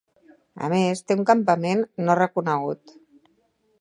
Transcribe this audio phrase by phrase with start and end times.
[0.67, 2.95] A més, té un campament no reconegut.